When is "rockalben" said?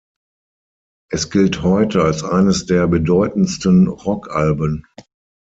3.87-4.87